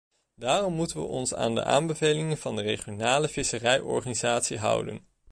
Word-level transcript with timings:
Daarom 0.35 0.73
moeten 0.73 0.97
we 0.99 1.03
ons 1.05 1.33
aan 1.33 1.55
de 1.55 1.63
aanbevelingen 1.63 2.37
van 2.37 2.55
de 2.55 2.61
regionale 2.61 3.27
visserijorganisaties 3.27 4.57
houden. 4.59 5.05